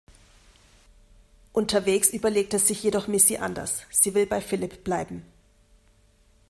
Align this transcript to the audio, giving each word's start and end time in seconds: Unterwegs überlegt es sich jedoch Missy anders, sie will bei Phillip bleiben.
Unterwegs 1.53 2.09
überlegt 2.09 2.55
es 2.55 2.67
sich 2.67 2.81
jedoch 2.81 3.07
Missy 3.07 3.37
anders, 3.37 3.83
sie 3.91 4.15
will 4.15 4.25
bei 4.25 4.41
Phillip 4.41 4.83
bleiben. 4.83 5.23